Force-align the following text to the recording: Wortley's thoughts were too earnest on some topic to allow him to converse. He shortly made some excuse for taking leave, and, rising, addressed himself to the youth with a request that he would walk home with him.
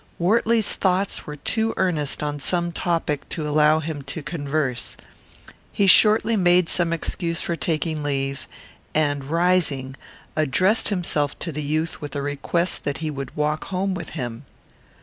Wortley's 0.17 0.73
thoughts 0.73 1.27
were 1.27 1.35
too 1.35 1.75
earnest 1.77 2.23
on 2.23 2.39
some 2.39 2.71
topic 2.71 3.29
to 3.29 3.47
allow 3.47 3.79
him 3.81 4.01
to 4.01 4.23
converse. 4.23 4.97
He 5.71 5.85
shortly 5.85 6.35
made 6.35 6.69
some 6.69 6.91
excuse 6.91 7.41
for 7.41 7.55
taking 7.55 8.01
leave, 8.01 8.47
and, 8.95 9.23
rising, 9.25 9.95
addressed 10.35 10.87
himself 10.89 11.37
to 11.37 11.51
the 11.51 11.61
youth 11.61 12.01
with 12.01 12.15
a 12.15 12.21
request 12.23 12.83
that 12.83 12.97
he 12.97 13.11
would 13.11 13.35
walk 13.37 13.65
home 13.65 13.93
with 13.93 14.09
him. 14.17 14.45